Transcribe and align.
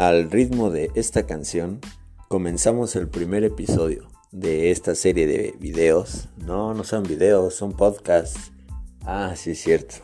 Al 0.00 0.30
ritmo 0.30 0.70
de 0.70 0.90
esta 0.94 1.26
canción, 1.26 1.78
comenzamos 2.28 2.96
el 2.96 3.06
primer 3.06 3.44
episodio 3.44 4.08
de 4.32 4.70
esta 4.70 4.94
serie 4.94 5.26
de 5.26 5.54
videos. 5.60 6.30
No, 6.38 6.72
no 6.72 6.84
son 6.84 7.02
videos, 7.02 7.54
son 7.54 7.74
podcasts. 7.74 8.50
Ah, 9.04 9.34
sí 9.36 9.50
es 9.50 9.60
cierto. 9.60 9.96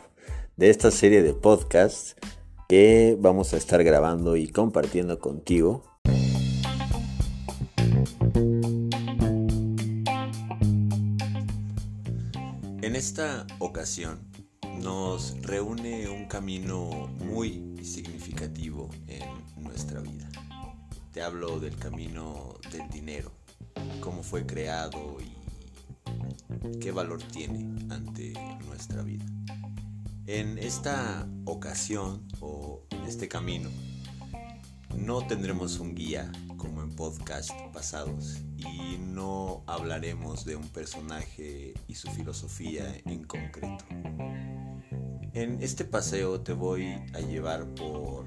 De 0.59 0.69
esta 0.69 0.91
serie 0.91 1.23
de 1.23 1.33
podcasts 1.33 2.15
que 2.69 3.17
vamos 3.19 3.55
a 3.55 3.57
estar 3.57 3.83
grabando 3.85 4.37
y 4.37 4.49
compartiendo 4.49 5.19
contigo. 5.19 5.83
En 12.83 12.95
esta 12.95 13.47
ocasión 13.61 14.19
nos 14.87 15.35
reúne 15.43 16.09
un 16.09 16.27
camino 16.27 17.09
muy 17.19 17.75
significativo 17.83 18.89
en 19.09 19.25
nuestra 19.61 20.01
vida. 20.01 20.29
Te 21.13 21.23
hablo 21.23 21.59
del 21.59 21.77
camino 21.77 22.55
del 22.71 22.89
dinero, 22.89 23.33
cómo 23.99 24.23
fue 24.23 24.47
creado 24.47 25.19
y 25.21 26.79
qué 26.79 26.93
valor 26.93 27.21
tiene 27.21 27.85
ante 27.93 28.33
nuestra 28.65 29.03
vida. 29.03 29.25
En 30.29 30.57
esta 30.57 31.29
ocasión 31.47 32.25
o 32.39 32.85
en 32.91 33.07
este 33.07 33.27
camino 33.27 33.69
no 34.97 35.27
tendremos 35.27 35.81
un 35.81 35.97
guía 35.97 36.31
como 36.57 36.85
en 36.85 36.95
podcast 36.95 37.51
pasados 37.73 38.37
y 38.57 38.99
no 38.99 39.65
hablaremos 39.67 40.45
de 40.45 40.55
un 40.55 40.69
personaje 40.69 41.75
y 41.89 41.95
su 41.97 42.09
filosofía 42.13 42.97
en 43.05 43.25
concreto. 43.25 43.85
En 45.37 45.63
este 45.63 45.85
paseo 45.85 46.41
te 46.41 46.55
voy 46.55 46.95
a 47.13 47.21
llevar 47.21 47.67
por 47.75 48.25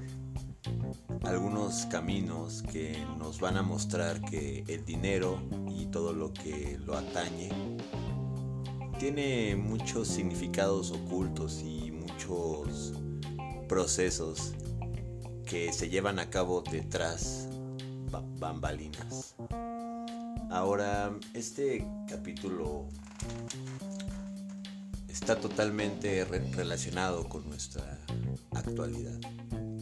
algunos 1.24 1.84
caminos 1.86 2.62
que 2.62 3.04
nos 3.18 3.40
van 3.40 3.56
a 3.56 3.62
mostrar 3.62 4.20
que 4.20 4.62
el 4.68 4.84
dinero 4.84 5.42
y 5.68 5.86
todo 5.86 6.12
lo 6.12 6.32
que 6.32 6.78
lo 6.86 6.96
atañe 6.96 7.48
tiene 9.00 9.56
muchos 9.56 10.06
significados 10.06 10.92
ocultos 10.92 11.64
y 11.64 11.90
muchos 11.90 12.92
procesos 13.68 14.54
que 15.44 15.72
se 15.72 15.88
llevan 15.88 16.20
a 16.20 16.30
cabo 16.30 16.62
detrás 16.62 17.48
bambalinas. 18.38 19.34
Ahora, 20.48 21.12
este 21.34 21.84
capítulo 22.08 22.86
está 25.10 25.40
totalmente 25.40 26.24
relacionado 26.24 27.28
con 27.28 27.48
nuestra 27.48 28.00
actualidad. 28.52 29.18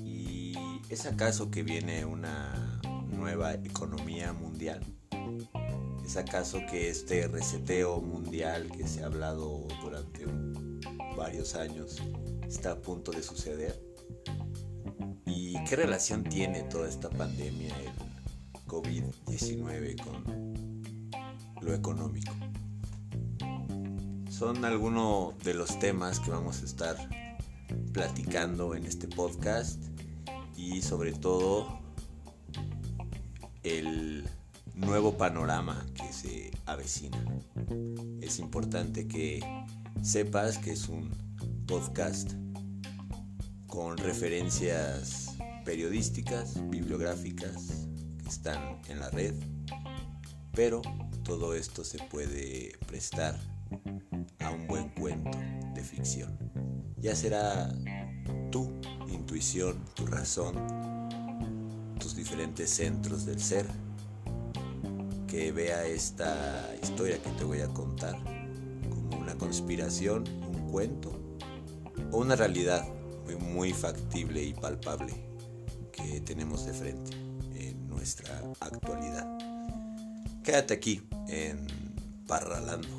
¿Y 0.05 0.55
es 0.89 1.07
acaso 1.07 1.51
que 1.51 1.63
viene 1.63 2.05
una 2.05 2.81
nueva 3.11 3.55
economía 3.55 4.33
mundial? 4.33 4.81
¿Es 6.05 6.17
acaso 6.17 6.61
que 6.71 6.89
este 6.89 7.29
reseteo 7.29 8.01
mundial 8.01 8.71
que 8.71 8.89
se 8.89 9.03
ha 9.03 9.07
hablado 9.07 9.69
durante 9.83 10.25
varios 11.17 11.55
años 11.55 11.97
está 12.47 12.73
a 12.73 12.81
punto 12.81 13.13
de 13.13 13.23
suceder? 13.23 13.79
¿Y 15.27 15.63
qué 15.65 15.77
relación 15.77 16.25
tiene 16.25 16.63
toda 16.63 16.89
esta 16.89 17.11
pandemia, 17.11 17.75
el 17.81 18.67
COVID-19, 18.67 20.03
con 20.03 20.55
lo 21.61 21.75
económico? 21.75 22.33
Son 24.39 24.65
algunos 24.65 25.37
de 25.39 25.53
los 25.53 25.81
temas 25.81 26.21
que 26.21 26.31
vamos 26.31 26.63
a 26.63 26.65
estar 26.65 26.97
platicando 27.93 28.77
en 28.77 28.87
este 28.87 29.09
podcast 29.09 29.83
y 30.57 30.81
sobre 30.81 31.11
todo 31.13 31.81
el 33.65 34.25
nuevo 34.75 35.19
panorama 35.19 35.85
que 35.93 36.13
se 36.13 36.53
avecina. 36.67 37.19
Es 38.21 38.39
importante 38.39 39.09
que 39.09 39.41
sepas 40.03 40.59
que 40.59 40.71
es 40.71 40.89
un 40.89 41.11
podcast 41.67 42.35
con 43.67 43.97
referencias 43.97 45.37
periodísticas, 45.65 46.63
bibliográficas 46.71 47.89
que 48.23 48.29
están 48.29 48.81
en 48.89 49.01
la 49.01 49.11
red, 49.11 49.35
pero 50.53 50.81
todo 51.25 51.55
esto 51.55 51.83
se 51.83 51.99
puede 51.99 52.79
prestar 52.87 53.37
a 54.41 54.51
un 54.51 54.67
buen 54.67 54.89
cuento 54.91 55.39
de 55.75 55.83
ficción. 55.83 56.37
Ya 56.99 57.15
será 57.15 57.73
tu 58.51 58.73
intuición, 59.09 59.85
tu 59.95 60.07
razón, 60.07 60.55
tus 61.99 62.17
diferentes 62.17 62.71
centros 62.71 63.27
del 63.27 63.41
ser 63.41 63.67
que 65.27 65.53
vea 65.53 65.87
esta 65.87 66.75
historia 66.83 67.23
que 67.23 67.31
te 67.31 67.45
voy 67.45 67.61
a 67.61 67.69
contar 67.69 68.17
como 68.89 69.19
una 69.19 69.37
conspiración, 69.37 70.25
un 70.29 70.71
cuento 70.71 71.13
o 72.11 72.19
una 72.19 72.35
realidad 72.35 72.87
muy, 73.25 73.37
muy 73.37 73.73
factible 73.73 74.43
y 74.43 74.55
palpable 74.55 75.13
que 75.93 76.21
tenemos 76.23 76.65
de 76.65 76.73
frente 76.73 77.13
en 77.55 77.87
nuestra 77.89 78.43
actualidad. 78.61 79.27
Quédate 80.43 80.75
aquí 80.75 81.03
en 81.29 81.67
Parralando. 82.27 82.98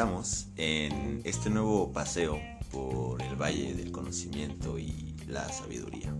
Comenzamos 0.00 0.46
en 0.56 1.20
este 1.24 1.50
nuevo 1.50 1.92
paseo 1.92 2.40
por 2.72 3.20
el 3.20 3.36
Valle 3.36 3.74
del 3.74 3.92
Conocimiento 3.92 4.78
y 4.78 5.14
la 5.28 5.46
Sabiduría. 5.52 6.14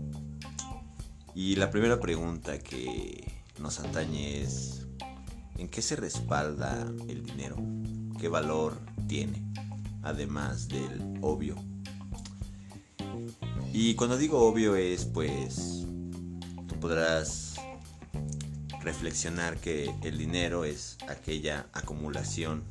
Y 1.34 1.56
la 1.56 1.70
primera 1.70 1.98
pregunta 1.98 2.58
que 2.58 3.32
nos 3.58 3.80
atañe 3.80 4.42
es, 4.42 4.86
¿en 5.56 5.66
qué 5.68 5.80
se 5.80 5.96
respalda 5.96 6.92
el 7.08 7.24
dinero? 7.24 7.56
¿Qué 8.20 8.28
valor 8.28 8.78
tiene? 9.08 9.42
Además 10.02 10.68
del 10.68 11.18
obvio. 11.22 11.56
Y 13.72 13.94
cuando 13.94 14.18
digo 14.18 14.46
obvio 14.46 14.76
es 14.76 15.06
pues, 15.06 15.86
tú 16.68 16.78
podrás 16.80 17.54
reflexionar 18.82 19.56
que 19.56 19.90
el 20.02 20.18
dinero 20.18 20.66
es 20.66 20.98
aquella 21.08 21.66
acumulación 21.72 22.62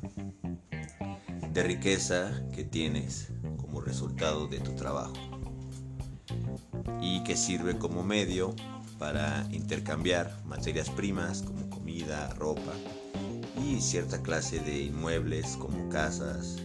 de 1.52 1.64
riqueza 1.64 2.42
que 2.54 2.62
tienes 2.62 3.28
como 3.56 3.80
resultado 3.80 4.46
de 4.46 4.60
tu 4.60 4.72
trabajo 4.76 5.14
y 7.00 7.24
que 7.24 7.36
sirve 7.36 7.76
como 7.76 8.04
medio 8.04 8.54
para 8.98 9.48
intercambiar 9.50 10.44
materias 10.44 10.88
primas 10.90 11.42
como 11.42 11.68
comida, 11.68 12.28
ropa 12.34 12.72
y 13.64 13.80
cierta 13.80 14.22
clase 14.22 14.60
de 14.60 14.82
inmuebles 14.84 15.56
como 15.56 15.88
casas 15.88 16.56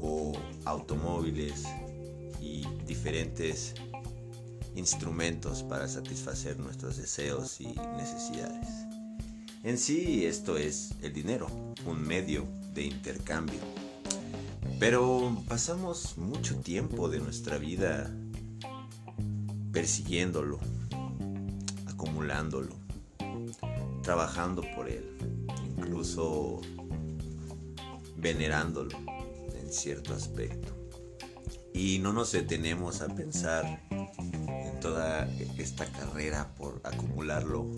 o 0.00 0.32
automóviles 0.66 1.64
y 2.40 2.66
diferentes 2.86 3.74
instrumentos 4.74 5.62
para 5.62 5.88
satisfacer 5.88 6.58
nuestros 6.58 6.98
deseos 6.98 7.60
y 7.60 7.68
necesidades. 7.96 8.68
En 9.62 9.78
sí 9.78 10.26
esto 10.26 10.58
es 10.58 10.90
el 11.02 11.12
dinero, 11.14 11.46
un 11.86 12.02
medio 12.02 12.46
de 12.74 12.84
intercambio 12.84 13.60
pero 14.82 15.40
pasamos 15.46 16.18
mucho 16.18 16.56
tiempo 16.56 17.08
de 17.08 17.20
nuestra 17.20 17.56
vida 17.56 18.12
persiguiéndolo, 19.70 20.58
acumulándolo, 21.86 22.74
trabajando 24.02 24.64
por 24.74 24.88
él, 24.88 25.16
incluso 25.64 26.60
venerándolo 28.16 28.98
en 29.54 29.72
cierto 29.72 30.14
aspecto. 30.14 30.74
Y 31.72 32.00
no 32.00 32.12
nos 32.12 32.32
detenemos 32.32 33.02
a 33.02 33.06
pensar 33.06 33.84
en 33.92 34.80
toda 34.80 35.28
esta 35.58 35.86
carrera 35.92 36.56
por 36.56 36.80
acumularlo. 36.82 37.70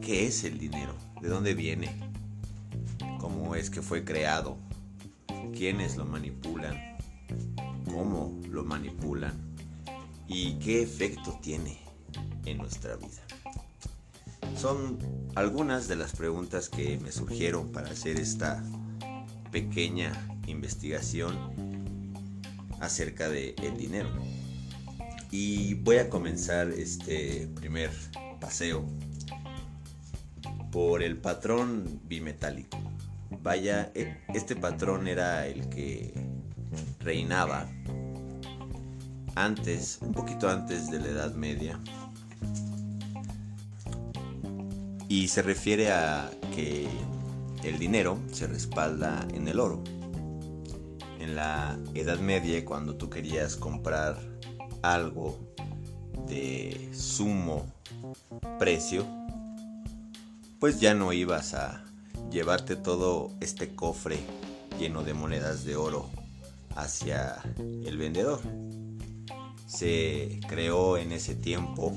¿Qué 0.00 0.26
es 0.26 0.42
el 0.42 0.58
dinero? 0.58 0.96
¿De 1.22 1.28
dónde 1.28 1.54
viene? 1.54 2.12
¿Cómo 3.20 3.54
es 3.54 3.70
que 3.70 3.82
fue 3.82 4.04
creado? 4.04 4.63
Quiénes 5.64 5.96
lo 5.96 6.04
manipulan, 6.04 6.76
cómo 7.86 8.38
lo 8.50 8.64
manipulan 8.64 9.32
y 10.28 10.58
qué 10.58 10.82
efecto 10.82 11.38
tiene 11.40 11.78
en 12.44 12.58
nuestra 12.58 12.96
vida. 12.96 13.22
Son 14.58 14.98
algunas 15.34 15.88
de 15.88 15.96
las 15.96 16.12
preguntas 16.12 16.68
que 16.68 16.98
me 16.98 17.10
surgieron 17.10 17.72
para 17.72 17.88
hacer 17.88 18.20
esta 18.20 18.62
pequeña 19.52 20.12
investigación 20.46 21.34
acerca 22.80 23.30
del 23.30 23.54
el 23.62 23.78
dinero. 23.78 24.10
Y 25.30 25.72
voy 25.72 25.96
a 25.96 26.10
comenzar 26.10 26.68
este 26.72 27.48
primer 27.54 27.90
paseo 28.38 28.84
por 30.70 31.02
el 31.02 31.16
patrón 31.16 32.02
bimetálico. 32.04 32.76
Vaya, 33.42 33.90
e, 33.94 34.16
este 34.34 34.56
patrón 34.56 35.08
era 35.08 35.46
el 35.46 35.68
que 35.68 36.12
reinaba 37.00 37.68
antes, 39.34 39.98
un 40.00 40.12
poquito 40.12 40.48
antes 40.48 40.90
de 40.90 41.00
la 41.00 41.08
Edad 41.08 41.34
Media. 41.34 41.80
Y 45.08 45.28
se 45.28 45.42
refiere 45.42 45.92
a 45.92 46.30
que 46.54 46.88
el 47.62 47.78
dinero 47.78 48.18
se 48.32 48.46
respalda 48.46 49.26
en 49.32 49.48
el 49.48 49.60
oro. 49.60 49.82
En 51.18 51.36
la 51.36 51.78
Edad 51.94 52.18
Media, 52.18 52.64
cuando 52.64 52.96
tú 52.96 53.10
querías 53.10 53.56
comprar 53.56 54.18
algo 54.82 55.38
de 56.28 56.90
sumo 56.92 57.66
precio, 58.58 59.06
pues 60.58 60.80
ya 60.80 60.94
no 60.94 61.12
ibas 61.12 61.54
a 61.54 61.84
llevarte 62.34 62.74
todo 62.74 63.30
este 63.40 63.76
cofre 63.76 64.18
lleno 64.76 65.04
de 65.04 65.14
monedas 65.14 65.64
de 65.64 65.76
oro 65.76 66.10
hacia 66.74 67.40
el 67.56 67.96
vendedor. 67.96 68.40
Se 69.68 70.40
creó 70.48 70.98
en 70.98 71.12
ese 71.12 71.36
tiempo 71.36 71.92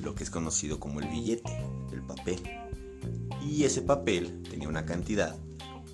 lo 0.00 0.14
que 0.14 0.22
es 0.22 0.30
conocido 0.30 0.78
como 0.78 1.00
el 1.00 1.08
billete, 1.08 1.50
el 1.92 2.02
papel. 2.02 2.40
Y 3.44 3.64
ese 3.64 3.82
papel 3.82 4.40
tenía 4.48 4.68
una 4.68 4.86
cantidad 4.86 5.34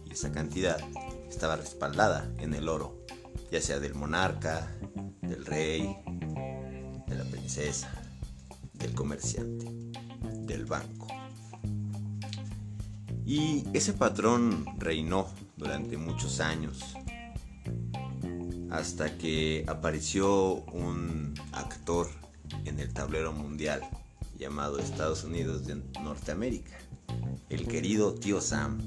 y 0.04 0.12
esa 0.12 0.30
cantidad 0.32 0.78
estaba 1.26 1.56
respaldada 1.56 2.30
en 2.38 2.52
el 2.52 2.68
oro, 2.68 3.06
ya 3.50 3.62
sea 3.62 3.80
del 3.80 3.94
monarca, 3.94 4.70
del 5.22 5.46
rey, 5.46 5.96
de 7.06 7.14
la 7.14 7.24
princesa, 7.24 7.90
del 8.74 8.92
comerciante, 8.92 9.66
del 10.44 10.66
banco. 10.66 11.15
Y 13.26 13.64
ese 13.72 13.92
patrón 13.92 14.64
reinó 14.78 15.26
durante 15.56 15.96
muchos 15.96 16.38
años 16.38 16.78
hasta 18.70 19.18
que 19.18 19.64
apareció 19.66 20.54
un 20.72 21.34
actor 21.50 22.08
en 22.64 22.78
el 22.78 22.92
tablero 22.92 23.32
mundial 23.32 23.80
llamado 24.38 24.78
Estados 24.78 25.24
Unidos 25.24 25.66
de 25.66 25.82
Norteamérica, 26.04 26.78
el 27.48 27.66
querido 27.66 28.14
tío 28.14 28.40
Sam. 28.40 28.78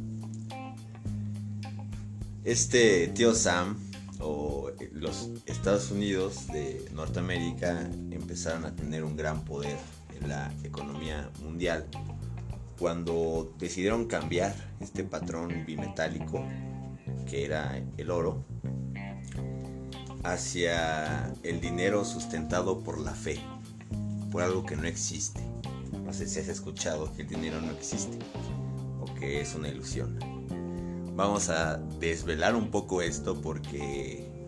Este 2.46 3.10
tío 3.10 3.36
Sam 3.36 3.78
o 4.22 4.72
los 4.94 5.32
Estados 5.48 5.92
Unidos 5.92 6.48
de 6.48 6.90
Norteamérica 6.94 7.82
empezaron 8.12 8.64
a 8.64 8.74
tener 8.74 9.04
un 9.04 9.18
gran 9.18 9.44
poder 9.44 9.78
en 10.18 10.30
la 10.30 10.54
economía 10.64 11.30
mundial 11.44 11.86
cuando 12.80 13.54
decidieron 13.60 14.06
cambiar 14.06 14.56
este 14.80 15.04
patrón 15.04 15.66
bimetálico 15.66 16.46
que 17.30 17.46
era 17.46 17.82
el 17.98 18.10
oro 18.10 18.46
hacia 20.24 21.34
el 21.44 21.60
dinero 21.60 22.06
sustentado 22.06 22.82
por 22.84 23.00
la 23.00 23.14
fe, 23.14 23.40
por 24.32 24.42
algo 24.42 24.66
que 24.66 24.76
no 24.76 24.86
existe. 24.86 25.42
No 26.04 26.14
sé 26.14 26.28
si 26.28 26.40
has 26.40 26.48
escuchado 26.48 27.14
que 27.14 27.24
el 27.24 27.28
dinero 27.28 27.62
no 27.62 27.72
existe 27.72 28.18
o 29.02 29.14
que 29.16 29.42
es 29.42 29.54
una 29.56 29.68
ilusión. 29.68 30.18
Vamos 31.16 31.50
a 31.50 31.78
desvelar 32.00 32.56
un 32.56 32.72
poco 32.72 33.02
esto 33.02 33.42
porque 33.42 34.48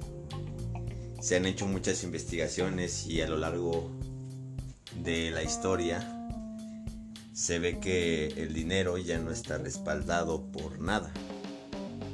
se 1.19 1.35
han 1.35 1.45
hecho 1.45 1.67
muchas 1.67 2.03
investigaciones 2.03 3.05
y 3.05 3.21
a 3.21 3.27
lo 3.27 3.37
largo 3.37 3.91
de 5.03 5.31
la 5.31 5.43
historia 5.43 6.20
se 7.41 7.57
ve 7.57 7.79
que 7.79 8.27
el 8.37 8.53
dinero 8.53 8.99
ya 8.99 9.17
no 9.17 9.31
está 9.31 9.57
respaldado 9.57 10.43
por 10.51 10.79
nada. 10.79 11.11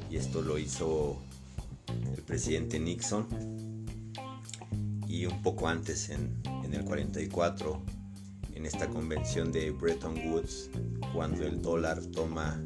Y 0.10 0.16
esto 0.16 0.42
lo 0.42 0.58
hizo 0.58 1.18
el 2.16 2.24
presidente 2.24 2.80
Nixon 2.80 3.28
y 5.06 5.26
un 5.26 5.42
poco 5.42 5.68
antes 5.68 6.12
en, 6.12 6.42
el 6.72 6.86
44 6.86 7.82
en 8.56 8.66
esta 8.66 8.88
convención 8.88 9.52
de 9.52 9.72
Bretton 9.72 10.18
Woods 10.30 10.70
cuando 11.14 11.46
el 11.46 11.62
dólar 11.62 12.02
toma 12.06 12.64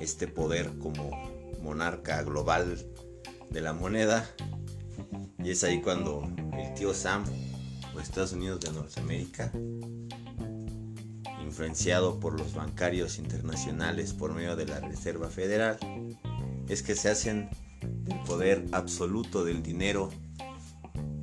este 0.00 0.26
poder 0.26 0.78
como 0.80 1.10
monarca 1.62 2.24
global 2.24 2.84
de 3.50 3.60
la 3.60 3.72
moneda 3.72 4.28
y 5.38 5.50
es 5.50 5.62
ahí 5.62 5.80
cuando 5.80 6.28
el 6.58 6.74
tío 6.74 6.92
Sam 6.92 7.24
o 7.94 8.00
Estados 8.00 8.32
Unidos 8.32 8.58
de 8.60 8.72
Norteamérica 8.72 9.52
influenciado 11.48 12.20
por 12.20 12.38
los 12.38 12.54
bancarios 12.54 13.18
internacionales 13.18 14.12
por 14.12 14.34
medio 14.34 14.54
de 14.54 14.66
la 14.66 14.80
Reserva 14.80 15.30
Federal 15.30 15.78
es 16.68 16.82
que 16.82 16.94
se 16.94 17.08
hacen 17.08 17.48
del 17.80 18.20
poder 18.20 18.66
absoluto 18.72 19.44
del 19.44 19.62
dinero 19.62 20.10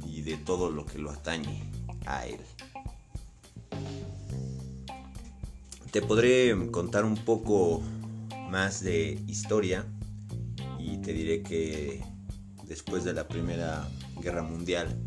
y 0.06 0.22
de 0.22 0.38
todo 0.38 0.72
lo 0.72 0.86
que 0.86 0.98
lo 0.98 1.12
atañe 1.12 1.64
a 2.08 2.26
él. 2.26 2.40
Te 5.92 6.02
podré 6.02 6.54
contar 6.72 7.06
un 7.06 7.16
poco 7.16 7.84
más 8.50 8.84
de 8.84 9.20
historia 9.28 9.86
y 10.80 10.98
te 10.98 11.14
diré 11.14 11.44
que 11.44 12.04
después 12.68 13.04
de 13.04 13.14
la 13.14 13.28
Primera 13.28 13.88
Guerra 14.20 14.42
Mundial, 14.42 15.00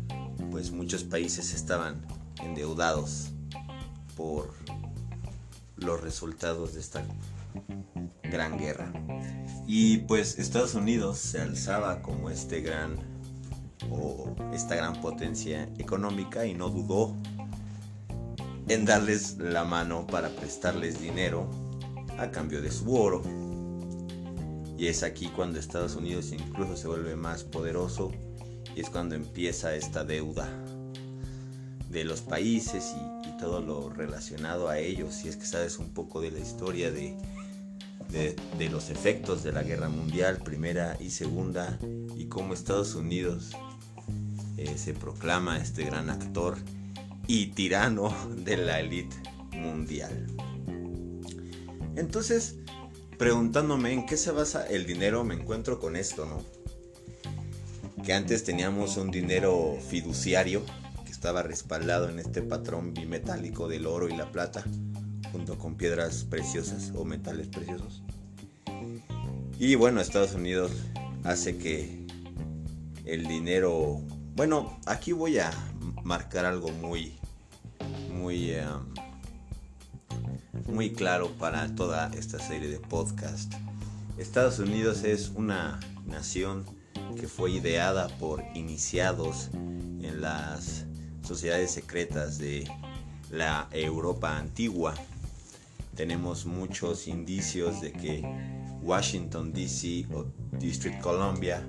pues 0.49 0.71
muchos 0.71 1.03
países 1.03 1.53
estaban 1.53 2.05
endeudados 2.41 3.31
por 4.15 4.53
los 5.83 6.01
resultados 6.01 6.73
de 6.73 6.79
esta 6.79 7.03
gran 8.23 8.57
guerra. 8.57 8.91
Y 9.67 9.99
pues 9.99 10.39
Estados 10.39 10.75
Unidos 10.75 11.17
se 11.17 11.41
alzaba 11.41 12.01
como 12.01 12.29
este 12.29 12.61
gran 12.61 12.97
o 13.89 14.35
esta 14.53 14.75
gran 14.75 15.01
potencia 15.01 15.69
económica 15.77 16.45
y 16.45 16.53
no 16.53 16.69
dudó 16.69 17.15
en 18.67 18.85
darles 18.85 19.37
la 19.37 19.63
mano 19.63 20.05
para 20.05 20.29
prestarles 20.29 21.01
dinero 21.01 21.49
a 22.17 22.29
cambio 22.29 22.61
de 22.61 22.71
su 22.71 22.93
oro. 22.95 23.23
Y 24.77 24.87
es 24.87 25.03
aquí 25.03 25.27
cuando 25.27 25.59
Estados 25.59 25.95
Unidos 25.95 26.31
incluso 26.31 26.77
se 26.77 26.87
vuelve 26.87 27.15
más 27.15 27.43
poderoso 27.43 28.11
y 28.75 28.81
es 28.81 28.89
cuando 28.89 29.15
empieza 29.15 29.75
esta 29.75 30.03
deuda 30.03 30.47
de 31.89 32.03
los 32.03 32.21
países 32.21 32.93
y, 32.95 33.19
todo 33.39 33.61
lo 33.61 33.89
relacionado 33.89 34.67
a 34.67 34.79
ellos. 34.79 35.13
Si 35.13 35.29
es 35.29 35.37
que 35.37 35.45
sabes 35.45 35.79
un 35.79 35.93
poco 35.93 36.19
de 36.19 36.29
la 36.29 36.39
historia 36.39 36.91
de, 36.91 37.15
de, 38.09 38.69
los 38.69 38.89
efectos 38.89 39.43
de 39.43 39.53
la 39.53 39.63
guerra 39.63 39.87
mundial, 39.87 40.39
primera 40.43 40.97
y 40.99 41.11
segunda, 41.11 41.79
y 42.17 42.25
cómo 42.25 42.53
Estados 42.53 42.95
Unidos 42.95 43.51
eh, 44.57 44.77
se 44.77 44.93
proclama 44.93 45.57
este 45.57 45.85
gran 45.85 46.09
actor 46.09 46.57
y 47.27 47.47
tirano 47.47 48.13
de 48.35 48.57
la 48.57 48.81
élite 48.81 49.15
mundial. 49.53 50.27
Entonces, 51.95 52.57
preguntándome 53.17 53.93
en 53.93 54.05
qué 54.05 54.17
se 54.17 54.31
basa 54.31 54.67
el 54.67 54.85
dinero, 54.85 55.23
me 55.23 55.35
encuentro 55.35 55.79
con 55.79 55.95
esto, 55.95 56.25
¿no? 56.25 56.43
Que 58.03 58.11
antes 58.11 58.43
teníamos 58.43 58.97
un 58.97 59.11
dinero 59.11 59.77
fiduciario 59.89 60.61
estaba 61.19 61.43
respaldado 61.43 62.07
en 62.07 62.17
este 62.17 62.41
patrón 62.41 62.93
bimetálico 62.93 63.67
del 63.67 63.87
oro 63.87 64.07
y 64.07 64.15
la 64.15 64.31
plata, 64.31 64.63
junto 65.33 65.57
con 65.57 65.75
piedras 65.75 66.23
preciosas 66.23 66.93
o 66.95 67.03
metales 67.03 67.49
preciosos. 67.49 68.01
Y 69.59 69.75
bueno, 69.75 69.99
Estados 69.99 70.33
Unidos 70.33 70.71
hace 71.25 71.57
que 71.57 72.07
el 73.03 73.27
dinero, 73.27 74.01
bueno, 74.37 74.79
aquí 74.85 75.11
voy 75.11 75.39
a 75.39 75.51
marcar 76.03 76.45
algo 76.45 76.71
muy 76.71 77.19
muy, 78.13 78.51
eh, 78.51 78.63
muy 80.67 80.93
claro 80.93 81.31
para 81.37 81.75
toda 81.75 82.11
esta 82.13 82.39
serie 82.39 82.69
de 82.69 82.79
podcast. 82.79 83.53
Estados 84.17 84.59
Unidos 84.59 85.03
es 85.03 85.33
una 85.35 85.81
nación 86.05 86.63
que 87.19 87.27
fue 87.27 87.51
ideada 87.51 88.07
por 88.19 88.41
iniciados 88.55 89.49
en 89.53 90.21
las 90.21 90.85
sociedades 91.29 91.69
secretas 91.69 92.39
de 92.39 92.67
la 93.29 93.67
Europa 93.71 94.35
antigua. 94.35 94.95
Tenemos 95.95 96.47
muchos 96.47 97.07
indicios 97.07 97.81
de 97.81 97.91
que 97.91 98.23
Washington 98.81 99.53
DC 99.53 100.07
o 100.11 100.25
District 100.57 100.99
Columbia 101.01 101.61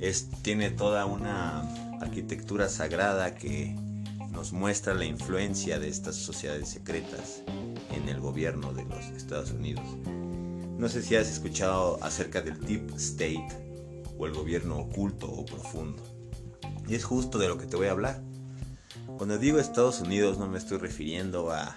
es, 0.00 0.30
tiene 0.40 0.70
toda 0.70 1.04
una 1.04 1.60
arquitectura 2.00 2.70
sagrada 2.70 3.34
que 3.34 3.76
nos 4.30 4.54
muestra 4.54 4.94
la 4.94 5.04
influencia 5.04 5.78
de 5.78 5.88
estas 5.88 6.16
sociedades 6.16 6.70
secretas 6.70 7.42
en 7.94 8.08
el 8.08 8.18
gobierno 8.18 8.72
de 8.72 8.86
los 8.86 9.04
Estados 9.14 9.50
Unidos. 9.50 9.84
No 10.78 10.88
sé 10.88 11.02
si 11.02 11.16
has 11.16 11.28
escuchado 11.28 12.02
acerca 12.02 12.40
del 12.40 12.58
Deep 12.60 12.94
State 12.96 13.46
o 14.16 14.24
el 14.24 14.32
gobierno 14.32 14.78
oculto 14.78 15.30
o 15.30 15.44
profundo. 15.44 16.02
Y 16.88 16.94
es 16.94 17.04
justo 17.04 17.36
de 17.36 17.48
lo 17.48 17.58
que 17.58 17.66
te 17.66 17.76
voy 17.76 17.88
a 17.88 17.90
hablar. 17.90 18.25
Cuando 19.16 19.38
digo 19.38 19.58
Estados 19.58 20.02
Unidos 20.02 20.38
no 20.38 20.46
me 20.46 20.58
estoy 20.58 20.76
refiriendo 20.76 21.50
a, 21.50 21.74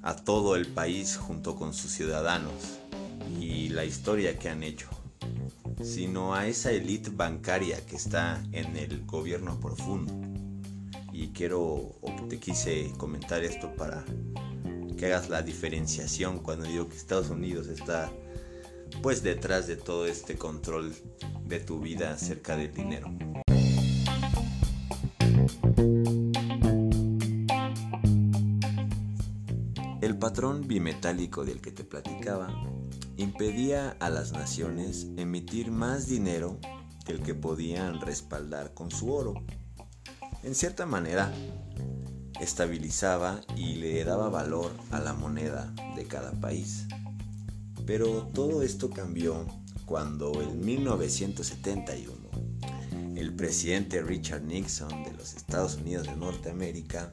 a 0.00 0.16
todo 0.16 0.56
el 0.56 0.66
país 0.66 1.18
junto 1.18 1.56
con 1.56 1.74
sus 1.74 1.90
ciudadanos 1.90 2.78
y 3.38 3.68
la 3.68 3.84
historia 3.84 4.38
que 4.38 4.48
han 4.48 4.62
hecho, 4.62 4.88
sino 5.82 6.34
a 6.34 6.46
esa 6.46 6.72
élite 6.72 7.10
bancaria 7.10 7.84
que 7.84 7.96
está 7.96 8.42
en 8.52 8.78
el 8.78 9.04
gobierno 9.04 9.60
profundo. 9.60 10.14
Y 11.12 11.28
quiero 11.28 11.60
o 11.60 12.26
te 12.30 12.38
quise 12.38 12.90
comentar 12.96 13.44
esto 13.44 13.74
para 13.76 14.02
que 14.96 15.06
hagas 15.06 15.28
la 15.28 15.42
diferenciación 15.42 16.38
cuando 16.38 16.64
digo 16.64 16.88
que 16.88 16.96
Estados 16.96 17.28
Unidos 17.28 17.66
está 17.66 18.10
pues 19.02 19.22
detrás 19.22 19.66
de 19.66 19.76
todo 19.76 20.06
este 20.06 20.38
control 20.38 20.94
de 21.44 21.60
tu 21.60 21.78
vida 21.80 22.12
acerca 22.12 22.56
del 22.56 22.72
dinero. 22.72 23.12
Patrón 30.22 30.68
bimetálico 30.68 31.44
del 31.44 31.60
que 31.60 31.72
te 31.72 31.82
platicaba 31.82 32.48
impedía 33.16 33.96
a 33.98 34.08
las 34.08 34.30
naciones 34.30 35.08
emitir 35.16 35.72
más 35.72 36.06
dinero 36.06 36.60
del 37.06 37.24
que 37.24 37.34
podían 37.34 38.00
respaldar 38.00 38.72
con 38.72 38.92
su 38.92 39.12
oro. 39.12 39.34
En 40.44 40.54
cierta 40.54 40.86
manera, 40.86 41.32
estabilizaba 42.40 43.40
y 43.56 43.74
le 43.74 44.04
daba 44.04 44.28
valor 44.28 44.70
a 44.92 45.00
la 45.00 45.12
moneda 45.12 45.74
de 45.96 46.04
cada 46.04 46.30
país. 46.30 46.86
Pero 47.84 48.28
todo 48.32 48.62
esto 48.62 48.90
cambió 48.90 49.44
cuando 49.86 50.40
en 50.40 50.64
1971 50.64 52.14
el 53.16 53.34
presidente 53.34 54.00
Richard 54.00 54.44
Nixon 54.44 55.02
de 55.02 55.14
los 55.14 55.34
Estados 55.34 55.78
Unidos 55.78 56.06
de 56.06 56.14
Norteamérica 56.14 57.12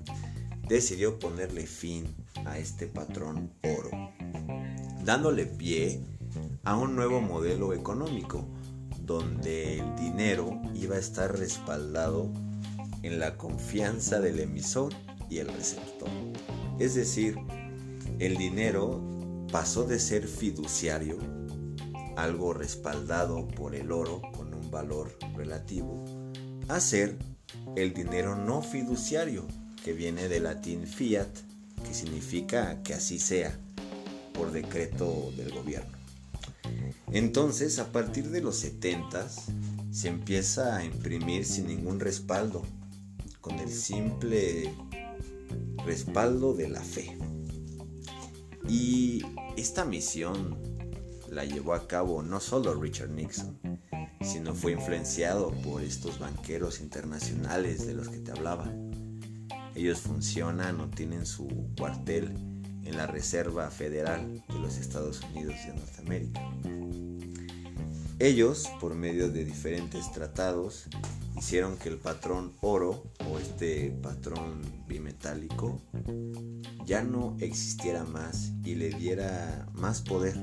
decidió 0.70 1.18
ponerle 1.18 1.66
fin 1.66 2.06
a 2.46 2.60
este 2.60 2.86
patrón 2.86 3.52
oro, 3.64 3.90
dándole 5.04 5.48
pie 5.48 6.00
a 6.64 6.78
un 6.78 6.96
nuevo 6.96 7.20
modelo 7.20 7.74
económico 7.74 8.48
donde 9.02 9.80
el 9.80 9.96
dinero 9.96 10.62
iba 10.76 10.96
a 10.96 11.00
estar 11.00 11.36
respaldado 11.36 12.32
en 13.02 13.20
la 13.20 13.36
confianza 13.36 14.20
del 14.20 14.40
emisor 14.40 14.94
y 15.28 15.40
el 15.40 15.48
receptor. 15.48 16.10
Es 16.78 16.94
decir, 16.94 17.36
el 18.20 18.38
dinero 18.38 19.02
pasó 19.52 19.86
de 19.86 20.00
ser 20.00 20.28
fiduciario, 20.28 21.18
algo 22.16 22.54
respaldado 22.54 23.48
por 23.48 23.74
el 23.74 23.92
oro 23.92 24.22
con 24.38 24.54
un 24.54 24.70
valor 24.70 25.18
relativo, 25.36 26.06
a 26.68 26.80
ser 26.80 27.18
el 27.76 27.94
dinero 27.96 28.36
no 28.36 28.62
fiduciario, 28.62 29.48
que 29.84 29.94
viene 29.94 30.28
del 30.28 30.44
latín 30.44 30.86
fiat, 30.88 31.30
que 31.86 31.94
significa 31.94 32.82
que 32.84 32.94
así 32.94 33.20
sea, 33.20 33.58
por 34.34 34.52
decreto 34.52 35.32
del 35.36 35.52
gobierno. 35.52 35.98
Entonces, 37.12 37.80
a 37.80 37.92
partir 37.92 38.30
de 38.30 38.42
los 38.42 38.58
70 38.58 39.28
se 39.92 40.08
empieza 40.08 40.78
a 40.78 40.86
imprimir 40.86 41.46
sin 41.46 41.68
ningún 41.68 42.00
respaldo, 42.00 42.64
con 43.42 43.58
el 43.60 43.70
simple 43.70 44.74
respaldo 45.86 46.54
de 46.54 46.70
la 46.70 46.82
fe. 46.82 47.18
Y 48.68 49.24
esta 49.58 49.86
misión 49.86 50.58
la 51.32 51.46
llevó 51.46 51.74
a 51.74 51.88
cabo 51.88 52.22
no 52.22 52.40
solo 52.40 52.74
Richard 52.76 53.10
Nixon, 53.10 53.58
sino 54.22 54.54
fue 54.54 54.74
influenciado 54.74 55.52
por 55.64 55.82
estos 55.82 56.20
banqueros 56.20 56.82
internacionales 56.82 57.88
de 57.88 57.94
los 57.94 58.10
que 58.10 58.20
te 58.20 58.32
hablaba. 58.32 58.72
Ellos 59.80 60.02
funcionan 60.02 60.82
o 60.82 60.90
tienen 60.90 61.26
su 61.26 61.48
cuartel 61.78 62.34
en 62.84 62.98
la 62.98 63.08
Reserva 63.08 63.72
Federal 63.72 64.44
de 64.50 64.60
los 64.60 64.76
Estados 64.76 65.22
Unidos 65.32 65.56
de 65.66 65.74
Norteamérica. 65.74 66.42
Ellos, 68.20 68.68
por 68.82 68.94
medio 68.94 69.32
de 69.32 69.46
diferentes 69.46 70.12
tratados, 70.12 70.88
hicieron 71.38 71.78
que 71.78 71.88
el 71.88 71.96
patrón 71.96 72.52
oro 72.60 73.06
o 73.26 73.40
este 73.40 73.92
patrón 74.04 74.64
bimetálico 74.86 75.82
ya 76.86 77.02
no 77.02 77.38
existiera 77.40 78.04
más 78.04 78.52
y 78.66 78.76
le 78.76 78.90
diera 78.90 79.66
más 79.76 80.02
poder 80.02 80.36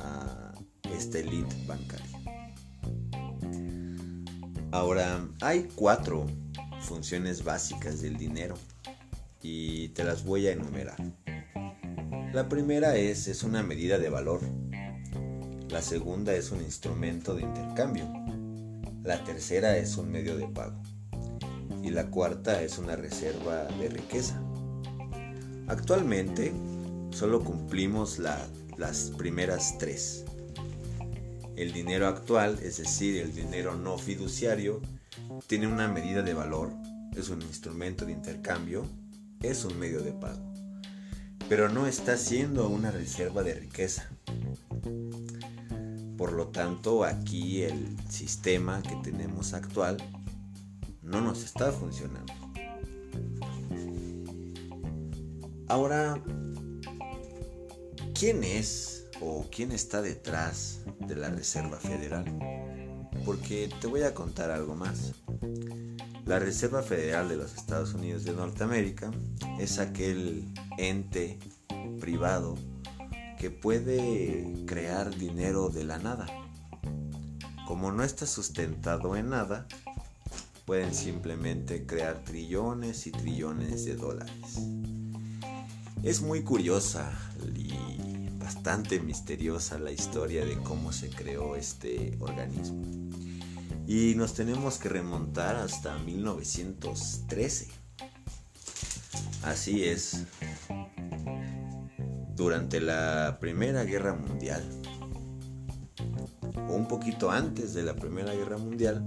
a 0.00 0.52
esta 0.94 1.18
elite 1.18 1.56
bancaria. 1.66 2.18
Ahora, 4.70 5.26
hay 5.40 5.66
cuatro 5.74 6.26
funciones 6.88 7.44
básicas 7.44 8.00
del 8.00 8.16
dinero 8.16 8.54
y 9.42 9.88
te 9.90 10.04
las 10.04 10.24
voy 10.24 10.46
a 10.46 10.52
enumerar. 10.52 10.96
La 12.32 12.48
primera 12.48 12.96
es, 12.96 13.28
es 13.28 13.42
una 13.42 13.62
medida 13.62 13.98
de 13.98 14.08
valor. 14.08 14.40
La 15.68 15.82
segunda 15.82 16.34
es 16.34 16.50
un 16.50 16.62
instrumento 16.62 17.34
de 17.34 17.42
intercambio. 17.42 18.10
La 19.02 19.22
tercera 19.22 19.76
es 19.76 19.98
un 19.98 20.10
medio 20.10 20.36
de 20.38 20.48
pago. 20.48 20.80
Y 21.82 21.90
la 21.90 22.10
cuarta 22.10 22.62
es 22.62 22.78
una 22.78 22.96
reserva 22.96 23.64
de 23.64 23.90
riqueza. 23.90 24.42
Actualmente 25.66 26.54
solo 27.10 27.44
cumplimos 27.44 28.18
las 28.18 29.10
primeras 29.18 29.76
tres. 29.76 30.24
El 31.54 31.72
dinero 31.72 32.06
actual, 32.06 32.58
es 32.62 32.78
decir, 32.78 33.20
el 33.20 33.34
dinero 33.34 33.76
no 33.76 33.98
fiduciario, 33.98 34.80
tiene 35.46 35.66
una 35.66 35.88
medida 35.88 36.22
de 36.22 36.34
valor, 36.34 36.70
es 37.16 37.28
un 37.28 37.42
instrumento 37.42 38.04
de 38.04 38.12
intercambio, 38.12 38.86
es 39.42 39.64
un 39.64 39.78
medio 39.78 40.02
de 40.02 40.12
pago, 40.12 40.52
pero 41.48 41.68
no 41.68 41.86
está 41.86 42.16
siendo 42.16 42.68
una 42.68 42.90
reserva 42.90 43.42
de 43.42 43.54
riqueza. 43.54 44.08
Por 46.16 46.32
lo 46.32 46.48
tanto, 46.48 47.04
aquí 47.04 47.62
el 47.62 47.96
sistema 48.08 48.82
que 48.82 48.96
tenemos 49.02 49.54
actual 49.54 49.96
no 51.02 51.20
nos 51.20 51.44
está 51.44 51.70
funcionando. 51.72 52.32
Ahora, 55.68 56.22
¿quién 58.14 58.42
es 58.42 59.06
o 59.20 59.46
quién 59.50 59.72
está 59.72 60.02
detrás 60.02 60.80
de 61.00 61.14
la 61.14 61.30
Reserva 61.30 61.78
Federal? 61.78 62.24
porque 63.28 63.68
te 63.80 63.86
voy 63.86 64.02
a 64.02 64.14
contar 64.14 64.50
algo 64.50 64.74
más. 64.74 65.12
La 66.28 66.38
Reserva 66.38 66.82
Federal 66.82 67.26
de 67.30 67.36
los 67.36 67.54
Estados 67.54 67.94
Unidos 67.94 68.22
de 68.24 68.34
Norteamérica 68.34 69.10
es 69.58 69.78
aquel 69.78 70.44
ente 70.76 71.38
privado 72.00 72.54
que 73.38 73.50
puede 73.50 74.46
crear 74.66 75.16
dinero 75.16 75.70
de 75.70 75.84
la 75.84 75.96
nada. 75.96 76.26
Como 77.66 77.92
no 77.92 78.02
está 78.02 78.26
sustentado 78.26 79.16
en 79.16 79.30
nada, 79.30 79.66
pueden 80.66 80.94
simplemente 80.94 81.86
crear 81.86 82.22
trillones 82.24 83.06
y 83.06 83.10
trillones 83.10 83.86
de 83.86 83.96
dólares. 83.96 84.58
Es 86.02 86.20
muy 86.20 86.42
curiosa 86.42 87.10
y 87.56 87.72
bastante 88.38 89.00
misteriosa 89.00 89.78
la 89.78 89.92
historia 89.92 90.44
de 90.44 90.58
cómo 90.58 90.92
se 90.92 91.08
creó 91.08 91.56
este 91.56 92.18
organismo. 92.20 92.84
Y 93.90 94.14
nos 94.16 94.34
tenemos 94.34 94.76
que 94.76 94.90
remontar 94.90 95.56
hasta 95.56 95.96
1913. 95.96 97.68
Así 99.44 99.82
es. 99.84 100.26
Durante 102.36 102.82
la 102.82 103.38
Primera 103.40 103.84
Guerra 103.84 104.12
Mundial, 104.12 104.62
o 106.68 106.74
un 106.74 106.86
poquito 106.86 107.30
antes 107.30 107.72
de 107.72 107.82
la 107.82 107.96
Primera 107.96 108.34
Guerra 108.34 108.58
Mundial, 108.58 109.02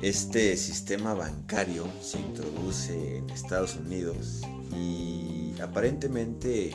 este 0.00 0.56
sistema 0.56 1.12
bancario 1.12 1.88
se 2.00 2.20
introduce 2.20 3.16
en 3.16 3.30
Estados 3.30 3.74
Unidos 3.74 4.42
y 4.76 5.54
aparentemente 5.60 6.70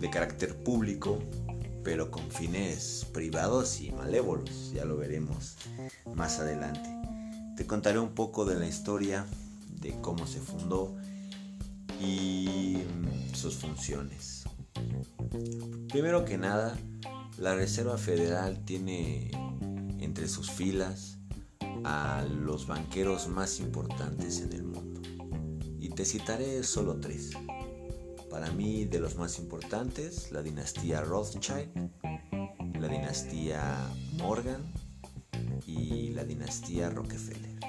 de 0.00 0.10
carácter 0.10 0.56
público 0.64 1.20
pero 1.84 2.10
con 2.10 2.30
fines 2.30 3.06
privados 3.12 3.80
y 3.80 3.90
malévolos, 3.92 4.72
ya 4.72 4.84
lo 4.84 4.96
veremos 4.96 5.56
más 6.14 6.38
adelante. 6.38 6.88
Te 7.56 7.66
contaré 7.66 7.98
un 7.98 8.14
poco 8.14 8.44
de 8.44 8.58
la 8.58 8.66
historia, 8.66 9.26
de 9.80 10.00
cómo 10.00 10.26
se 10.26 10.40
fundó 10.40 10.94
y 12.00 12.78
sus 13.34 13.56
funciones. 13.56 14.44
Primero 15.88 16.24
que 16.24 16.38
nada, 16.38 16.76
la 17.38 17.54
Reserva 17.54 17.98
Federal 17.98 18.64
tiene 18.64 19.30
entre 19.98 20.28
sus 20.28 20.50
filas 20.50 21.18
a 21.84 22.24
los 22.28 22.66
banqueros 22.66 23.28
más 23.28 23.60
importantes 23.60 24.40
en 24.40 24.52
el 24.52 24.62
mundo. 24.64 25.00
Y 25.80 25.90
te 25.90 26.04
citaré 26.04 26.62
solo 26.62 27.00
tres. 27.00 27.32
Para 28.32 28.50
mí, 28.50 28.86
de 28.86 28.98
los 28.98 29.16
más 29.16 29.38
importantes, 29.38 30.32
la 30.32 30.42
dinastía 30.42 31.02
Rothschild, 31.02 31.90
la 32.80 32.88
dinastía 32.88 33.76
Morgan 34.14 34.62
y 35.66 36.08
la 36.14 36.24
dinastía 36.24 36.88
Rockefeller. 36.88 37.60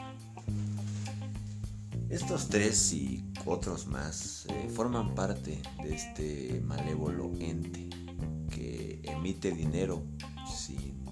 Estos 2.10 2.48
tres 2.48 2.94
y 2.94 3.26
otros 3.46 3.88
más 3.88 4.46
eh, 4.48 4.70
forman 4.74 5.14
parte 5.16 5.62
de 5.84 5.96
este 5.96 6.62
malévolo 6.62 7.34
ente 7.42 7.90
que 8.50 9.02
emite 9.04 9.52
dinero 9.52 10.06
sin 10.48 11.04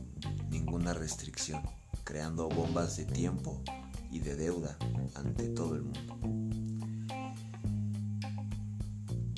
ninguna 0.49 0.93
restricción, 0.93 1.61
creando 2.05 2.47
bombas 2.47 2.95
de 2.95 3.03
tiempo 3.03 3.61
y 4.09 4.19
de 4.19 4.33
deuda 4.37 4.77
ante 5.13 5.49
todo 5.49 5.75
el 5.75 5.81
mundo. 5.81 6.40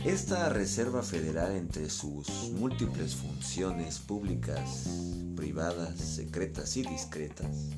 Esta 0.05 0.49
Reserva 0.49 1.01
Federal 1.01 1.55
entre 1.55 1.89
sus 1.89 2.51
múltiples 2.51 3.15
funciones 3.15 3.99
públicas, 3.99 4.89
privadas, 5.33 5.97
secretas 5.97 6.75
y 6.75 6.83
discretas, 6.83 7.69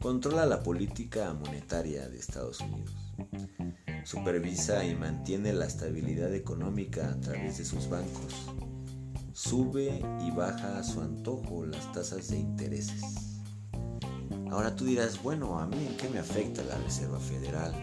controla 0.00 0.46
la 0.46 0.62
política 0.62 1.34
monetaria 1.34 2.08
de 2.08 2.18
Estados 2.18 2.60
Unidos, 2.60 2.94
supervisa 4.04 4.82
y 4.86 4.94
mantiene 4.94 5.52
la 5.52 5.66
estabilidad 5.66 6.34
económica 6.34 7.10
a 7.10 7.20
través 7.20 7.58
de 7.58 7.66
sus 7.66 7.90
bancos, 7.90 8.34
sube 9.34 10.02
y 10.26 10.30
baja 10.30 10.78
a 10.78 10.82
su 10.82 11.02
antojo 11.02 11.66
las 11.66 11.92
tasas 11.92 12.28
de 12.28 12.38
intereses. 12.38 13.02
Ahora 14.50 14.74
tú 14.74 14.86
dirás, 14.86 15.22
bueno, 15.22 15.58
¿a 15.58 15.66
mí 15.66 15.86
en 15.86 15.98
qué 15.98 16.08
me 16.08 16.18
afecta 16.18 16.62
la 16.62 16.78
Reserva 16.78 17.20
Federal? 17.20 17.74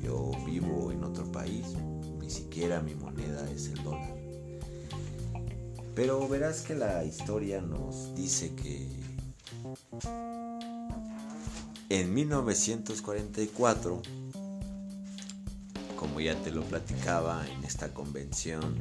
Yo 0.00 0.30
vivo 0.46 0.92
en 0.92 1.02
otro 1.02 1.30
país, 1.32 1.66
ni 2.24 2.30
siquiera 2.30 2.80
mi 2.80 2.94
moneda 2.94 3.50
es 3.50 3.66
el 3.66 3.84
dólar. 3.84 4.16
Pero 5.94 6.26
verás 6.26 6.62
que 6.62 6.74
la 6.74 7.04
historia 7.04 7.60
nos 7.60 8.14
dice 8.14 8.54
que 8.54 8.88
en 11.90 12.14
1944, 12.14 14.00
como 15.96 16.20
ya 16.20 16.34
te 16.42 16.50
lo 16.50 16.62
platicaba 16.62 17.46
en 17.46 17.62
esta 17.62 17.92
convención 17.92 18.74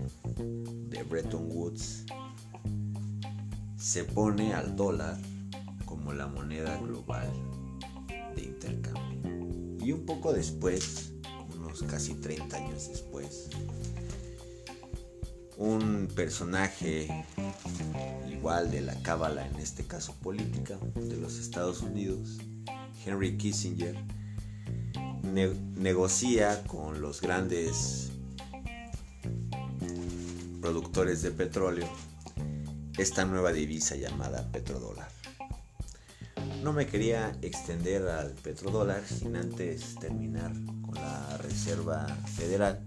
de 0.89 1.03
Bretton 1.03 1.45
Woods, 1.51 2.05
se 3.77 4.05
pone 4.05 4.53
al 4.53 4.77
dólar 4.77 5.17
como 5.85 6.13
la 6.13 6.27
moneda 6.27 6.77
global 6.77 7.29
de 8.37 8.41
intercambio. 8.41 9.85
Y 9.85 9.91
un 9.91 10.05
poco 10.05 10.31
después, 10.31 11.12
casi 11.81 12.13
30 12.13 12.55
años 12.55 12.89
después, 12.89 13.49
un 15.57 16.07
personaje 16.15 17.25
igual 18.29 18.69
de 18.69 18.81
la 18.81 18.93
cábala, 19.01 19.47
en 19.47 19.55
este 19.55 19.83
caso 19.85 20.13
política, 20.21 20.77
de 20.95 21.17
los 21.17 21.39
Estados 21.39 21.81
Unidos, 21.81 22.37
Henry 23.05 23.37
Kissinger, 23.37 23.95
negocia 25.75 26.63
con 26.65 27.01
los 27.01 27.21
grandes 27.21 28.11
productores 30.61 31.21
de 31.21 31.31
petróleo 31.31 31.89
esta 32.97 33.25
nueva 33.25 33.51
divisa 33.51 33.95
llamada 33.95 34.51
petrodólar. 34.51 35.09
No 36.63 36.71
me 36.71 36.87
quería 36.87 37.37
extender 37.41 38.07
al 38.07 38.31
petrodólar 38.33 39.03
sin 39.05 39.35
antes 39.35 39.95
terminar 39.95 40.53
Reserva 41.53 42.07
Federal. 42.35 42.83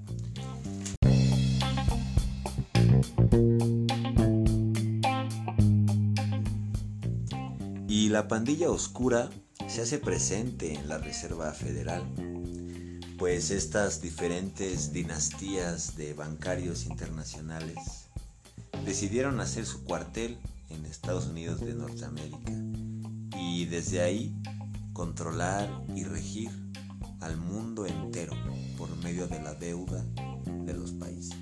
Y 7.87 8.09
la 8.09 8.27
pandilla 8.27 8.69
oscura 8.71 9.31
se 9.69 9.83
hace 9.83 9.99
presente 9.99 10.75
en 10.75 10.89
la 10.89 10.99
Reserva 10.99 11.53
Federal, 11.53 12.05
pues 13.19 13.53
estas 13.53 14.03
diferentes 14.03 14.93
dinastías 14.93 15.97
de 15.97 16.15
bancarios 16.15 16.87
internacionales 16.87 18.09
decidieron 18.85 19.39
hacer 19.39 19.65
su 19.65 19.85
cuartel 19.85 20.39
en 20.71 20.85
Estados 20.87 21.29
Unidos 21.29 21.61
de 21.61 21.73
Norteamérica 21.75 22.53
y 23.39 23.67
desde 23.67 24.03
ahí 24.03 24.37
controlar 24.93 25.71
y 25.95 26.03
regir 26.03 26.51
al 27.21 27.37
mundo 27.37 27.87
medio 27.87 27.96
de 29.37 29.43
la 29.43 29.55
deuda 29.55 30.03
de 30.65 30.73
los 30.73 30.93
países. 30.93 31.37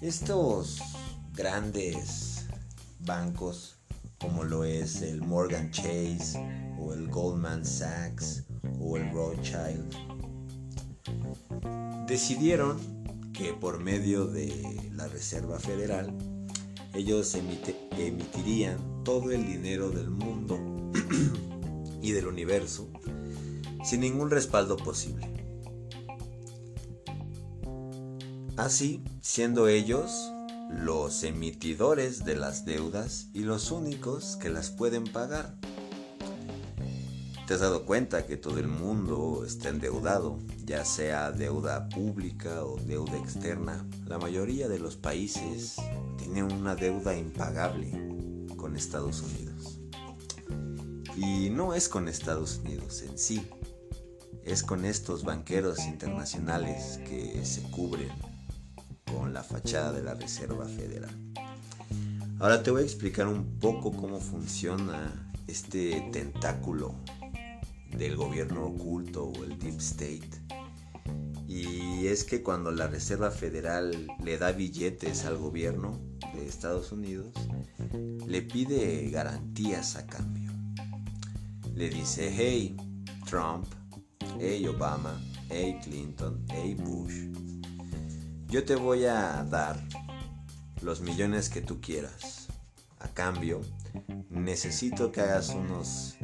Estos 0.00 0.78
grandes 1.32 2.46
bancos 3.00 3.76
como 4.20 4.44
lo 4.44 4.64
es 4.64 5.02
el 5.02 5.20
Morgan 5.22 5.70
Chase 5.72 6.38
o 6.78 6.92
el 6.92 7.08
Goldman 7.08 7.64
Sachs 7.64 8.44
o 8.80 8.96
el 8.96 9.10
Rothschild 9.12 9.92
decidieron 12.06 12.78
que 13.32 13.52
por 13.52 13.80
medio 13.80 14.26
de 14.26 14.90
la 14.92 15.08
Reserva 15.08 15.58
Federal 15.58 16.16
ellos 16.94 17.34
emitirían 17.34 19.02
todo 19.02 19.32
el 19.32 19.44
dinero 19.44 19.90
del 19.90 20.10
mundo 20.10 20.58
y 22.00 22.12
del 22.12 22.28
universo 22.28 22.88
sin 23.84 24.00
ningún 24.00 24.30
respaldo 24.30 24.76
posible. 24.76 25.43
Así, 28.56 29.02
siendo 29.20 29.66
ellos 29.66 30.32
los 30.70 31.24
emitidores 31.24 32.24
de 32.24 32.36
las 32.36 32.64
deudas 32.64 33.26
y 33.32 33.40
los 33.40 33.72
únicos 33.72 34.36
que 34.36 34.48
las 34.48 34.70
pueden 34.70 35.04
pagar. 35.04 35.56
¿Te 37.48 37.54
has 37.54 37.60
dado 37.60 37.84
cuenta 37.84 38.26
que 38.26 38.36
todo 38.36 38.60
el 38.60 38.68
mundo 38.68 39.42
está 39.44 39.70
endeudado, 39.70 40.38
ya 40.64 40.84
sea 40.84 41.32
deuda 41.32 41.88
pública 41.88 42.64
o 42.64 42.76
deuda 42.76 43.18
externa? 43.18 43.84
La 44.06 44.18
mayoría 44.18 44.68
de 44.68 44.78
los 44.78 44.94
países 44.94 45.74
tienen 46.16 46.44
una 46.44 46.76
deuda 46.76 47.16
impagable 47.16 47.90
con 48.56 48.76
Estados 48.76 49.20
Unidos. 49.20 49.80
Y 51.16 51.50
no 51.50 51.74
es 51.74 51.88
con 51.88 52.06
Estados 52.06 52.58
Unidos 52.58 53.02
en 53.02 53.18
sí, 53.18 53.44
es 54.44 54.62
con 54.62 54.84
estos 54.84 55.24
banqueros 55.24 55.80
internacionales 55.86 57.00
que 57.04 57.44
se 57.44 57.62
cubren 57.62 58.12
la 59.34 59.42
fachada 59.42 59.92
de 59.92 60.02
la 60.02 60.14
Reserva 60.14 60.64
Federal. 60.64 61.10
Ahora 62.38 62.62
te 62.62 62.70
voy 62.70 62.82
a 62.82 62.84
explicar 62.84 63.26
un 63.26 63.58
poco 63.58 63.90
cómo 63.90 64.20
funciona 64.20 65.28
este 65.48 66.08
tentáculo 66.12 66.94
del 67.98 68.14
gobierno 68.14 68.66
oculto 68.66 69.24
o 69.24 69.42
el 69.42 69.58
Deep 69.58 69.80
State. 69.80 70.30
Y 71.48 72.06
es 72.06 72.22
que 72.22 72.44
cuando 72.44 72.70
la 72.70 72.86
Reserva 72.86 73.32
Federal 73.32 74.06
le 74.22 74.38
da 74.38 74.52
billetes 74.52 75.24
al 75.24 75.36
gobierno 75.36 76.00
de 76.32 76.46
Estados 76.46 76.92
Unidos, 76.92 77.26
le 78.26 78.40
pide 78.40 79.10
garantías 79.10 79.96
a 79.96 80.06
cambio. 80.06 80.52
Le 81.74 81.90
dice, 81.90 82.32
hey 82.32 82.76
Trump, 83.28 83.66
hey 84.38 84.64
Obama, 84.68 85.20
hey 85.48 85.76
Clinton, 85.82 86.44
hey 86.50 86.74
Bush, 86.74 87.24
yo 88.54 88.64
te 88.64 88.76
voy 88.76 89.04
a 89.04 89.42
dar 89.50 89.76
los 90.80 91.00
millones 91.00 91.48
que 91.48 91.60
tú 91.60 91.80
quieras. 91.80 92.46
A 93.00 93.08
cambio, 93.08 93.60
necesito 94.30 95.10
que 95.10 95.22
hagas 95.22 95.48
unos 95.48 96.14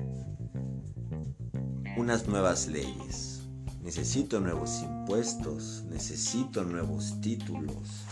unas 1.97 2.29
nuevas 2.29 2.69
leyes. 2.69 3.41
Necesito 3.83 4.39
nuevos 4.39 4.81
impuestos, 4.81 5.83
necesito 5.91 6.63
nuevos 6.63 7.21
títulos, 7.21 8.05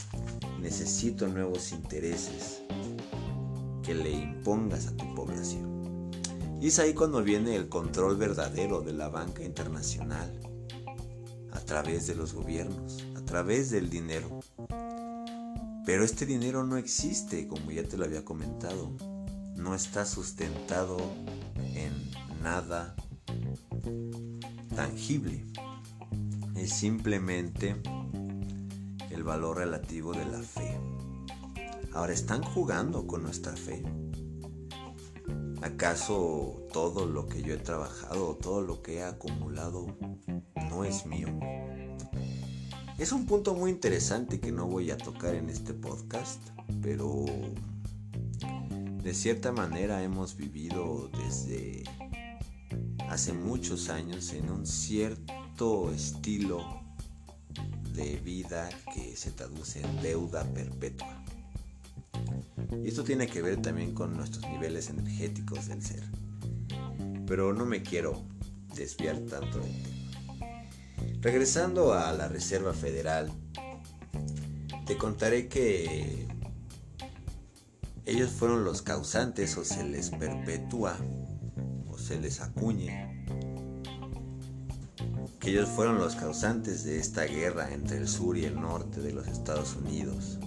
necesito 0.61 1.29
nuevos 1.29 1.71
intereses 1.71 2.63
que 3.85 3.95
le 3.95 4.11
impongas 4.11 4.89
a 4.89 4.97
tu 4.97 5.15
población. 5.15 6.11
Y 6.61 6.67
es 6.67 6.81
ahí 6.81 6.93
cuando 6.93 7.23
viene 7.23 7.55
el 7.55 7.69
control 7.69 8.17
verdadero 8.17 8.81
de 8.81 8.95
la 8.95 9.11
banca 9.11 9.45
internacional 9.45 10.29
a 11.53 11.61
través 11.61 12.09
de 12.09 12.17
los 12.17 12.35
gobiernos, 12.35 13.05
través 13.29 13.69
del 13.71 13.91
dinero. 13.91 14.41
Pero 15.85 16.03
este 16.03 16.25
dinero 16.25 16.65
no 16.65 16.79
existe, 16.79 17.47
como 17.47 17.71
ya 17.71 17.85
te 17.85 17.99
lo 17.99 18.07
había 18.07 18.25
comentado. 18.25 18.91
No 19.55 19.75
está 19.75 20.07
sustentado 20.07 20.97
en 21.75 21.93
nada 22.43 22.97
tangible. 24.75 25.45
Es 26.57 26.73
simplemente 26.73 27.77
el 29.11 29.23
valor 29.25 29.59
relativo 29.59 30.15
de 30.15 30.25
la 30.25 30.41
fe. 30.41 30.81
Ahora 31.93 32.15
están 32.15 32.43
jugando 32.43 33.07
con 33.07 33.23
nuestra 33.23 33.55
fe. 33.55 33.83
¿Acaso 35.61 36.67
todo 36.73 37.05
lo 37.05 37.27
que 37.27 37.43
yo 37.43 37.53
he 37.53 37.59
trabajado, 37.59 38.37
todo 38.37 38.63
lo 38.63 38.81
que 38.81 38.97
he 38.97 39.03
acumulado, 39.03 39.87
no 40.71 40.85
es 40.85 41.05
mío? 41.05 41.29
Es 42.99 43.13
un 43.13 43.27
punto 43.27 43.55
muy 43.55 43.71
interesante 43.71 44.41
que 44.41 44.53
no 44.53 44.67
voy 44.67 44.91
a 44.91 44.99
tocar 44.99 45.35
en 45.35 45.49
este 45.49 45.73
podcast, 45.73 46.41
pero 46.83 47.25
de 49.03 49.15
cierta 49.15 49.53
manera 49.53 50.03
hemos 50.03 50.37
vivido 50.37 51.09
desde 51.17 51.85
hace 53.09 53.33
muchos 53.33 53.89
años 53.89 54.33
en 54.33 54.51
un 54.51 54.67
maldito 55.59 55.93
estilo 55.93 56.65
de 57.95 58.17
vida 58.19 58.69
que 58.95 59.17
se 59.17 59.33
traduce 59.33 59.81
en 59.81 60.03
deuda 60.03 60.45
perpetua. 60.55 61.25
Y 62.85 62.89
esto 62.89 63.03
tiene 63.03 63.27
que 63.27 63.43
ver 63.43 63.61
también 63.61 63.93
con 63.93 64.17
nuestros 64.17 64.45
niveles 64.49 64.89
energéticos 64.91 65.67
del 65.67 65.83
ser. 65.83 66.05
Pero 67.27 67.53
no 67.53 67.67
me 67.67 67.83
quiero 67.83 68.23
desviar 68.75 69.19
tanto 69.21 69.59
del 69.59 69.83
tema. 69.83 69.98
Regresando 71.21 71.95
a 71.95 72.13
la 72.13 72.29
Reserva 72.29 72.73
Federal, 72.73 73.33
te 74.87 74.97
contaré 74.97 75.49
que 75.49 76.27
ellos 78.07 78.31
fueron 78.31 78.65
los 78.65 78.83
causantes 78.83 79.57
o 79.59 79.65
se 79.65 79.85
les 79.85 80.11
perpetúa 80.11 80.97
o 81.91 81.99
se 81.99 82.21
les 82.21 82.41
acuñe 82.41 83.19
que 85.41 85.51
ellos 85.51 85.69
fueron 85.69 85.99
los 85.99 86.15
causantes 86.15 86.85
de 86.85 86.99
esta 86.99 87.25
guerra 87.25 87.73
entre 87.73 87.99
el 87.99 88.09
sur 88.09 88.37
y 88.37 88.45
el 88.45 88.61
norte 88.61 89.01
de 89.01 89.13
los 89.13 89.27
Estados 89.29 89.77
Unidos, 89.77 90.39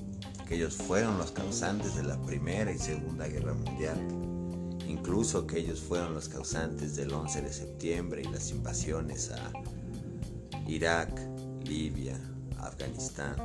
que 0.47 0.55
ellos 0.55 0.75
fueron 0.75 1.17
los 1.17 1.31
causantes 1.31 1.95
de 1.95 2.03
la 2.03 2.21
Primera 2.21 2.71
y 2.71 2.77
Segunda 2.77 3.27
Guerra 3.27 3.53
Mundial, 3.53 3.97
incluso 4.87 5.47
que 5.47 5.59
ellos 5.59 5.81
fueron 5.81 6.13
los 6.13 6.27
causantes 6.27 6.95
del 6.95 7.13
11 7.13 7.41
de 7.41 7.53
septiembre 7.53 8.21
y 8.21 8.31
las 8.31 8.51
invasiones 8.51 9.31
a 9.31 9.51
Irak, 10.71 11.11
Libia, 11.65 12.17
Afganistán. 12.57 13.35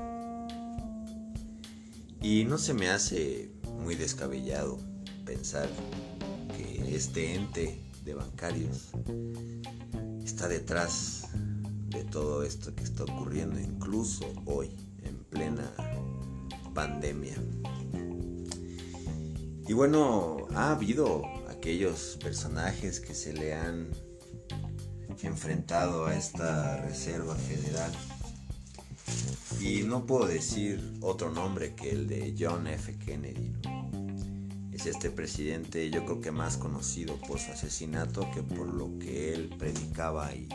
Y 2.23 2.45
no 2.45 2.57
se 2.57 2.73
me 2.73 2.89
hace 2.89 3.51
muy 3.83 3.97
descabellado 3.97 4.79
pensar 5.25 5.69
que 6.57 6.95
este 6.95 7.35
ente 7.35 7.81
de 8.05 8.15
bancarios 8.15 8.93
está 10.25 10.47
detrás 10.47 11.27
de 11.89 12.05
todo 12.05 12.45
esto 12.45 12.73
que 12.77 12.85
está 12.85 13.03
ocurriendo 13.03 13.59
incluso 13.59 14.33
hoy 14.45 14.71
en 15.03 15.17
plena 15.25 15.69
pandemia. 16.75 17.35
Y 19.67 19.73
bueno, 19.73 20.47
ha 20.55 20.71
habido 20.71 21.25
aquellos 21.49 22.19
personajes 22.23 23.01
que 23.01 23.15
se 23.15 23.33
le 23.33 23.53
han 23.53 23.91
enfrentado 25.23 26.07
a 26.07 26.17
esta 26.17 26.77
Reserva 26.83 27.35
Federal. 27.35 27.93
Y 29.61 29.83
no 29.83 30.05
puedo 30.07 30.27
decir 30.27 30.99
otro 31.01 31.31
nombre 31.31 31.75
que 31.75 31.91
el 31.91 32.07
de 32.07 32.35
John 32.39 32.67
F. 32.67 32.97
Kennedy 32.99 33.53
es 34.77 34.85
este 34.85 35.11
presidente 35.11 35.89
yo 35.89 36.05
creo 36.05 36.21
que 36.21 36.31
más 36.31 36.59
conocido 36.59 37.17
por 37.27 37.39
su 37.39 37.51
asesinato 37.51 38.31
que 38.35 38.43
por 38.43 38.67
lo 38.67 38.99
que 38.99 39.33
él 39.33 39.49
predicaba 39.59 40.35
y, 40.35 40.49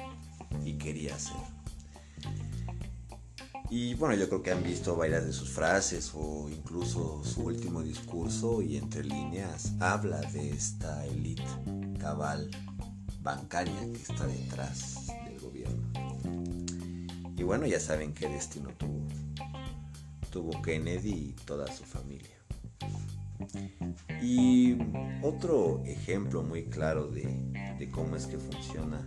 quería 0.78 1.16
hacer. 1.16 1.38
Y 3.70 3.96
bueno, 3.96 4.16
yo 4.16 4.28
creo 4.28 4.44
que 4.44 4.52
han 4.52 4.64
visto 4.64 4.96
varias 4.96 5.26
de 5.26 5.34
sus 5.34 5.50
frases 5.50 6.12
o 6.14 6.50
incluso 6.50 7.24
su 7.24 7.42
último 7.42 7.82
discurso 7.82 8.62
y 8.62 8.78
entre 8.78 9.04
líneas 9.04 9.74
habla 9.80 10.22
de 10.22 10.52
esta 10.52 11.06
élite 11.06 11.44
cabal 12.00 12.50
bancaria 13.22 13.80
que 13.92 14.02
está 14.02 14.26
detrás 14.28 15.08
del 15.26 15.40
gobierno. 15.40 15.92
Y 17.38 17.44
bueno, 17.44 17.66
ya 17.66 17.80
saben 17.80 18.14
qué 18.14 18.28
destino 18.28 18.70
tuvo. 18.78 19.08
Tuvo 20.30 20.62
Kennedy 20.62 21.10
y 21.10 21.36
toda 21.46 21.68
su 21.72 21.84
familia. 21.84 22.30
Y 24.22 24.78
otro 25.24 25.82
ejemplo 25.86 26.44
muy 26.44 26.66
claro 26.66 27.08
de, 27.08 27.90
cómo 27.92 28.16
es 28.16 28.28
que 28.28 28.38
funciona 28.38 29.06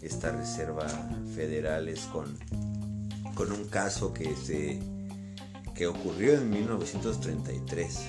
esta 0.00 0.32
Reserva 0.32 0.86
Federal 1.34 1.88
es 1.88 2.00
con, 2.06 2.36
con 3.34 3.52
un 3.52 3.64
caso 3.68 4.12
que, 4.12 4.34
se, 4.36 4.78
que 5.74 5.86
ocurrió 5.86 6.34
en 6.34 6.50
1933. 6.50 8.00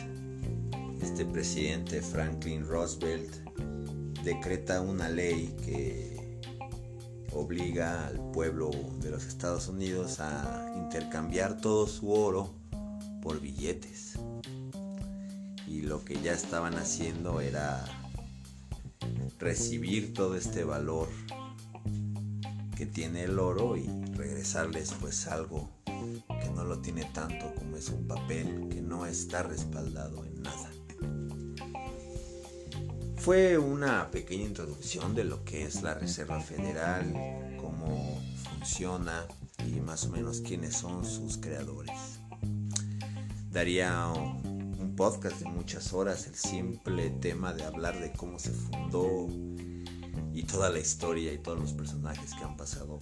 Este 1.01 1.25
presidente 1.25 2.01
Franklin 2.01 2.65
Roosevelt 2.65 3.43
decreta 4.23 4.81
una 4.81 5.09
ley 5.09 5.55
que 5.65 6.39
obliga 7.33 8.07
al 8.07 8.31
pueblo 8.31 8.71
de 9.01 9.09
los 9.09 9.25
Estados 9.25 9.67
Unidos 9.67 10.19
a 10.19 10.73
intercambiar 10.77 11.59
todo 11.59 11.87
su 11.87 12.11
oro 12.11 12.53
por 13.21 13.41
billetes 13.41 14.13
y 15.67 15.81
lo 15.81 16.05
que 16.05 16.21
ya 16.21 16.33
estaban 16.33 16.75
haciendo 16.75 17.41
era 17.41 17.83
recibir 19.39 20.13
todo 20.13 20.35
este 20.35 20.63
valor 20.63 21.09
que 22.77 22.85
tiene 22.85 23.23
el 23.23 23.39
oro 23.39 23.75
y 23.75 23.87
regresarles 24.13 24.93
pues 25.01 25.27
algo 25.27 25.69
que 25.85 26.49
no 26.55 26.63
lo 26.63 26.79
tiene 26.79 27.05
tanto 27.13 27.53
como 27.55 27.75
es 27.75 27.89
un 27.89 28.07
papel 28.07 28.69
que 28.69 28.81
no 28.81 29.05
está 29.05 29.43
respaldado 29.43 30.23
en. 30.25 30.32
Fue 33.23 33.57
una 33.57 34.11
pequeña 34.11 34.43
introducción 34.43 35.15
de 35.15 35.23
lo 35.23 35.45
que 35.45 35.63
es 35.63 35.81
la 35.81 35.93
Reserva 35.93 36.41
Federal, 36.41 37.55
cómo 37.57 38.21
funciona 38.49 39.25
y 39.65 39.79
más 39.79 40.03
o 40.07 40.09
menos 40.09 40.41
quiénes 40.41 40.75
son 40.75 41.05
sus 41.05 41.37
creadores. 41.37 42.19
Daría 43.49 44.11
podcast 44.97 45.39
de 45.39 45.45
muchas 45.45 45.93
horas, 45.93 46.27
el 46.27 46.35
simple 46.35 47.11
tema 47.11 47.53
de 47.53 47.63
hablar 47.63 47.97
de 47.97 48.11
cómo 48.11 48.39
se 48.39 48.51
fundó 48.51 49.29
y 50.33 50.43
toda 50.43 50.69
la 50.69 50.79
historia 50.79 51.31
y 51.31 51.37
todos 51.37 51.61
los 51.61 51.71
personajes 51.71 52.33
que 52.33 52.43
han 52.43 52.57
pasado 52.57 52.99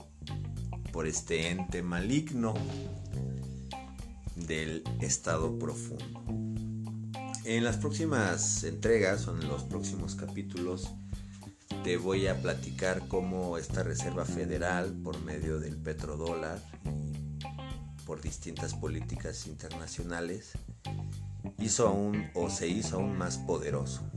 por 0.93 1.07
este 1.07 1.49
ente 1.49 1.81
maligno 1.81 2.53
del 4.35 4.83
estado 5.01 5.57
profundo. 5.57 6.40
En 7.43 7.63
las 7.63 7.77
próximas 7.77 8.63
entregas 8.63 9.27
o 9.27 9.35
en 9.35 9.47
los 9.47 9.63
próximos 9.63 10.13
capítulos 10.13 10.91
te 11.83 11.97
voy 11.97 12.27
a 12.27 12.39
platicar 12.39 13.07
cómo 13.07 13.57
esta 13.57 13.81
Reserva 13.81 14.25
Federal 14.25 14.93
por 15.03 15.19
medio 15.23 15.59
del 15.59 15.75
petrodólar 15.75 16.61
y 16.85 18.03
por 18.05 18.21
distintas 18.21 18.75
políticas 18.75 19.47
internacionales 19.47 20.51
hizo 21.57 21.87
aún 21.87 22.29
o 22.35 22.51
se 22.51 22.67
hizo 22.67 22.97
aún 22.97 23.17
más 23.17 23.39
poderoso. 23.39 24.10